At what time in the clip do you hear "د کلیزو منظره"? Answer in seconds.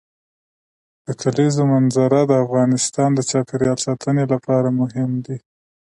1.05-2.19